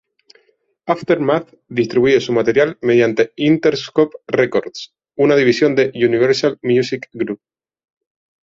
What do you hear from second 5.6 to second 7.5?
de Universal Music Group.